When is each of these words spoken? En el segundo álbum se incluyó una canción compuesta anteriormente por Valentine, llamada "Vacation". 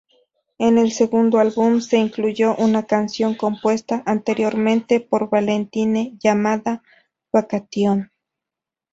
En 0.57 0.79
el 0.79 0.91
segundo 0.91 1.37
álbum 1.37 1.79
se 1.79 1.97
incluyó 1.99 2.55
una 2.55 2.87
canción 2.87 3.35
compuesta 3.35 4.01
anteriormente 4.07 4.99
por 4.99 5.29
Valentine, 5.29 6.17
llamada 6.19 6.81
"Vacation". 7.31 8.11